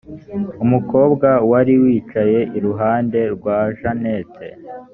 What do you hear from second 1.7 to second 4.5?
wicaye iruhande rwa janet